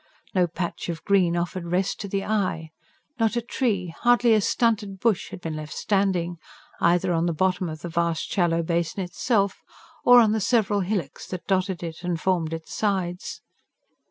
No 0.33 0.47
patch 0.47 0.89
of 0.89 1.03
green 1.03 1.37
offered 1.37 1.67
rest 1.67 2.01
to 2.01 2.07
the 2.07 2.23
eye; 2.25 2.71
not 3.19 3.35
a 3.35 3.39
tree, 3.41 3.93
hardly 3.99 4.33
a 4.33 4.41
stunted 4.41 4.99
bush 4.99 5.29
had 5.29 5.41
been 5.41 5.55
left 5.55 5.73
standing, 5.75 6.37
either 6.79 7.13
on 7.13 7.27
the 7.27 7.33
bottom 7.33 7.69
of 7.69 7.81
the 7.81 7.87
vast 7.89 8.23
shallow 8.27 8.63
basin 8.63 9.03
itself, 9.03 9.61
or 10.03 10.19
on 10.19 10.31
the 10.31 10.41
several 10.41 10.79
hillocks 10.79 11.27
that 11.27 11.45
dotted 11.45 11.83
it 11.83 12.01
and 12.03 12.19
formed 12.19 12.51
its 12.51 12.73
sides. 12.73 13.41